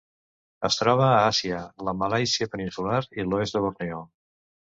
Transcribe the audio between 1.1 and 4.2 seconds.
Àsia: la Malàisia peninsular i l'oest de Borneo.